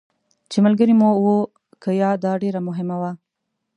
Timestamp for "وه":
3.01-3.11